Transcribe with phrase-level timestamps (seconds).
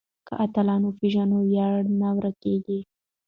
[0.27, 2.79] که اتلان وپېژنو نو ویاړ نه ورکيږي.